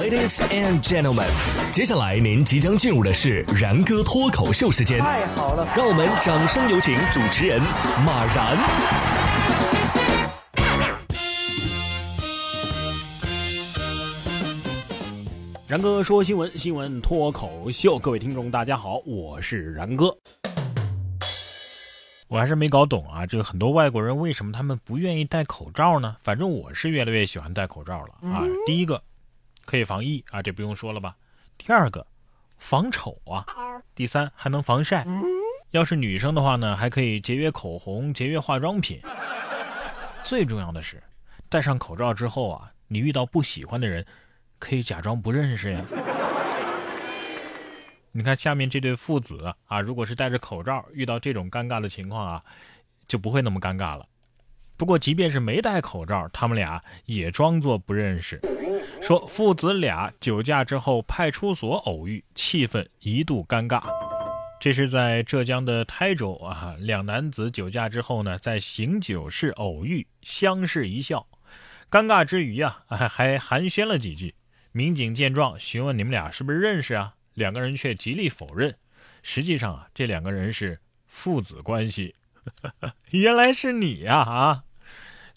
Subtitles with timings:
[0.00, 1.28] Ladies and gentlemen，
[1.70, 4.98] 接下来您即将进入的是然哥脱口秀时间。
[4.98, 7.60] 太好了，让我们掌声有请主持人
[8.02, 8.56] 马然。
[15.66, 20.16] 然哥说新闻，新闻脱口秀，各位听众大家好，我是然哥。
[22.28, 26.16] 我还是没搞懂啊，这个很多外国人为什么他们不愿意戴口罩呢？
[26.24, 28.40] 反正我是越来越喜欢戴口罩了啊。
[28.64, 29.02] 第一个，
[29.72, 31.16] 可以防疫啊，这不用说了吧。
[31.56, 32.06] 第二个，
[32.58, 33.42] 防丑啊。
[33.94, 35.06] 第三，还能防晒。
[35.70, 39.00] 要是女生的话呢，还可以节约口红、节约化妆品。
[40.22, 41.02] 最重要的是，
[41.48, 44.04] 戴上口罩之后啊，你遇到不喜欢的人，
[44.58, 45.82] 可以假装不认识呀。
[48.10, 52.44] 你看下面这对父子啊，如果是戴着口罩，遇到这种尴尬的情况啊，
[53.08, 54.06] 就不会那么尴尬了。
[54.76, 58.38] 不过即便是没戴口罩，他们俩也装作不认识，
[59.00, 63.82] 说父子俩酒驾之后派出所偶遇，气氛一度尴尬。
[64.60, 71.26] 这是在浙江的台州啊，两男子酒驾之后呢，在醒酒室偶遇，相视一笑，
[71.90, 74.34] 尴尬之余啊，还寒暄了几句。
[74.70, 77.14] 民警见状，询问你们俩是不是认识啊？
[77.34, 78.76] 两个人却极力否认，
[79.22, 82.14] 实际上啊，这两个人是父子关系。
[83.10, 84.16] 原来是你呀！
[84.16, 84.64] 啊，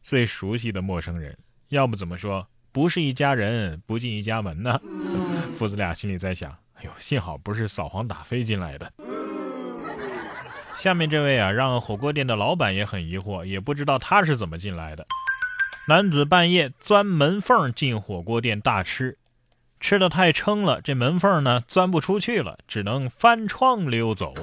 [0.02, 1.38] 最熟悉的陌生人，
[1.70, 4.78] 要不怎么说不是一家人不进一家门呢？
[5.58, 8.92] 父子俩心里在想：哎呦， 幸好不是扫黄打非进来的。
[10.76, 15.08] 下面这位啊，让火锅店的老板也很疑惑，也不知道他是怎么进来的。
[15.88, 19.18] 男子半夜钻门缝进火锅店大吃。
[19.80, 24.34] 吃的太撑了，这门缝呢钻不出去了，只能翻窗溜走。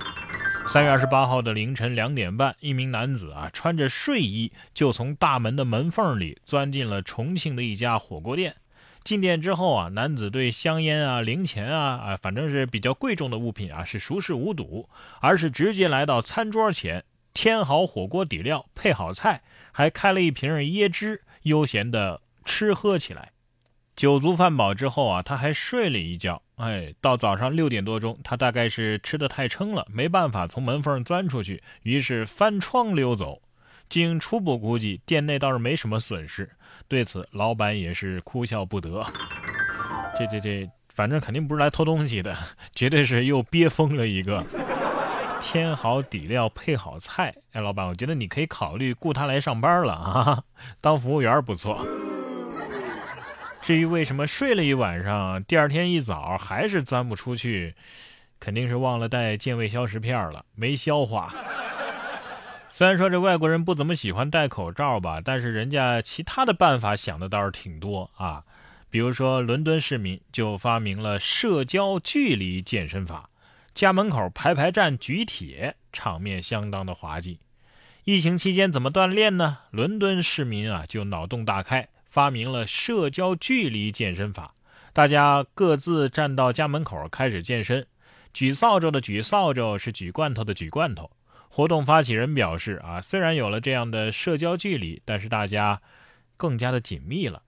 [0.69, 8.55] 三月二十八号的凌晨两点半，一名男子啊穿着睡衣就从大门的门缝里钻进了重庆的一家火锅店。
[9.05, 14.89] 进店之后啊，男子对香烟啊、零钱啊啊，反正是比较贵重的物品啊，是熟视无睹，
[15.21, 23.33] 而是直接来到餐桌前，添好火锅底料，配好菜，还开了一瓶椰汁，悠闲的吃喝起来。
[24.03, 26.43] 酒足饭饱之后啊，他还睡了一觉。
[26.57, 33.41] 哎，到早上六点多钟，他大概是吃的太撑了，没办法从门缝钻出去，于是翻窗溜走。
[33.89, 36.51] 经初步估计，店内倒是没什么损失。
[36.89, 39.07] 对此，老板也是哭笑不得。
[40.19, 42.37] 这这这，反正肯定不是来偷东西的，
[42.75, 44.45] 绝对是又憋疯了一个。
[45.41, 47.33] 添好底料，配好菜。
[47.53, 50.43] 哎，老板，我觉得你可以考虑雇他来上班了啊，
[50.81, 51.87] 当服务员不错。
[53.63, 57.75] 至于为什么睡了一晚上，第二天一早还是钻不出去，
[58.41, 61.33] 肯定是忘了带健胃消食片了，没消化。
[62.69, 68.43] 虽然说这外国人不怎么喜欢戴口罩吧，但是人家其他的办法想的倒是挺多啊。
[68.91, 73.31] 比如说，伦敦市民就发明了社交距离健身法，
[73.75, 77.39] 家门口排排站举铁，场面相当的滑稽。
[78.05, 79.59] 疫情期间怎么锻炼呢？
[79.71, 81.89] 伦敦市民啊就脑洞大开。
[82.13, 84.55] 发明了社交距离健身法，
[84.93, 87.87] 大家各自站到家门口开始健身。
[88.35, 91.11] 举扫帚的举扫帚，是举罐头的举罐头。
[91.49, 95.81] 活动发起人表示：“啊，虽然有了这样的社交距离，但是大家
[96.37, 97.45] 更加的紧密了，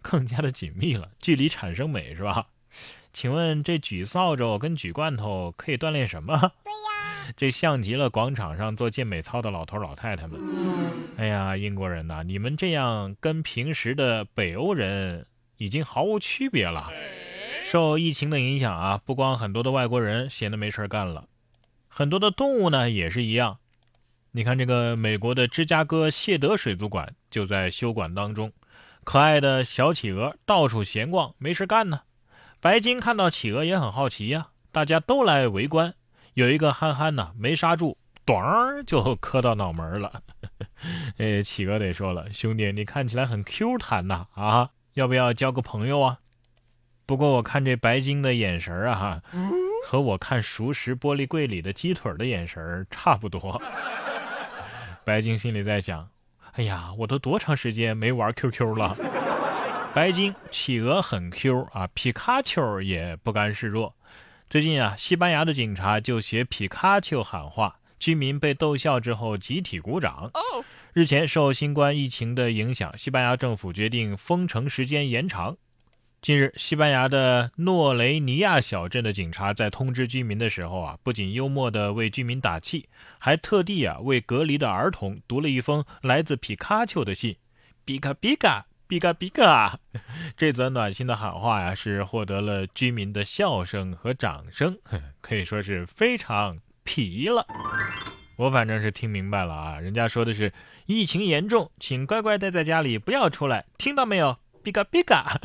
[0.00, 2.46] 更加的紧密了，距离产生美，是吧？”
[3.12, 6.38] 请问这举扫帚跟举罐头可以锻炼什么？
[6.62, 6.93] 对呀。
[7.36, 10.40] 这像极了广场上做健美操的老头老太太们。
[11.16, 15.26] 哎呀，英国人呐，你们这样跟平时的北欧人
[15.56, 16.90] 已经毫无区别了。
[17.66, 21.24] 受疫情的影响啊，不光很多的外国人闲得没事干了，
[21.88, 23.58] 很多的动物呢也是一样。
[24.32, 28.52] 你看这个美国的芝加哥谢德水族馆就在休馆当中，
[29.04, 32.00] 可爱的小企鹅到处闲逛，没事干呢。
[32.60, 35.94] 白金看到企鹅也很好奇呀，大家都来围观。
[36.34, 37.96] 有一个憨憨呢，没刹住，
[38.26, 38.36] 咚
[38.86, 40.22] 就磕到脑门了。
[41.18, 46.18] 哎，企鹅得说了，兄弟，你看起来很 Q 弹呐，啊，要不要交个朋友啊？
[47.06, 49.22] 不过我看这白鲸的眼神啊，哈，
[49.86, 53.62] 和我看熟食玻璃柜里的鸡腿的眼神差不多。
[55.04, 56.08] 白鲸心里在想：
[56.54, 58.96] 哎呀，我都多长时间没玩 QQ 了？
[59.94, 63.94] 白鲸、企鹅很 Q 啊，皮卡丘也不甘示弱。
[64.50, 70.30] 最近啊，西班牙的警察就写皮卡丘喊话，居民被逗笑之后集体鼓掌。
[70.92, 75.56] 日前，受新冠疫情的影响，西班牙政府决定封城时间延长。
[76.22, 82.88] 近日，西班牙的诺雷尼亚小镇的警察在通知居民的时候啊，不仅幽默地为居民打气，
[83.18, 87.36] 还特地啊为隔离的儿童读了一封来自皮卡丘的信
[87.84, 89.78] ：“皮卡皮卡比嘎比嘎！
[90.36, 94.78] 这则暖心的喊话呀，是获得了居民的笑声和掌声，
[95.20, 97.46] 可以说是非常皮了。
[98.36, 100.52] 我反正是听明白了啊，人家说的是
[100.86, 104.36] 疫情严重，请乖乖待在家里，不要出来，听到没有？
[104.62, 105.40] 比嘎比嘎！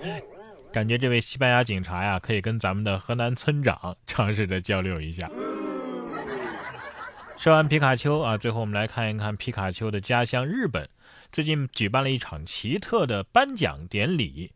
[0.72, 5.30] 感觉这位西班牙警察呀，可以跟咱们的河南村长尝试着交流一下。
[7.38, 10.88] 说完皮卡丘啊，最后我们来看一看皮卡丘的家乡日本，
[11.30, 14.52] 最近举办了一场奇特的颁奖典礼。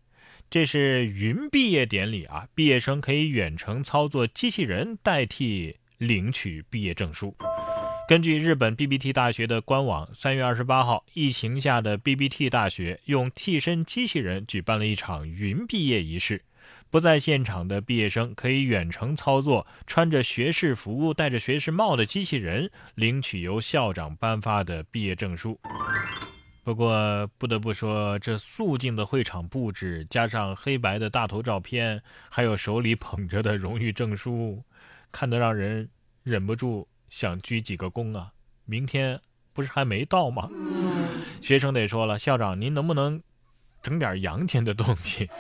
[0.48, 7.36] 这是云毕业典礼啊，毕业生可以远程操作机器人代替领取毕业证书。
[8.08, 16.42] 根据日本 BBT 大学的官网，三月二十八号，疫情下的 BBT 大学用替身机器人举办了一场云毕业仪式。
[16.90, 25.58] 不在现场的毕业生可以远程操作穿着学士服、戴着学士帽的机器人，领取由校长颁发的毕业证书。
[26.64, 34.62] 不过，不得不说，这肃静的会场布置，加上黑白的大头照片，还有手里捧着的荣誉证书，
[35.12, 35.88] 看得让人
[36.24, 38.32] 忍不住想鞠几个躬啊！
[38.64, 39.20] 明天
[39.52, 40.50] 不是还没到吗？
[41.40, 43.22] 学生得说了，校长您能不能
[43.80, 45.30] 整点阳间的东西？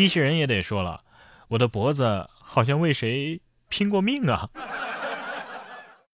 [0.00, 1.02] 机器人也得说了，
[1.48, 3.38] 我的脖子好像为谁
[3.68, 4.48] 拼过命啊！